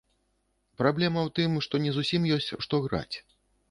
[0.83, 3.17] Праблема ў тым, што не зусім ёсць што граць.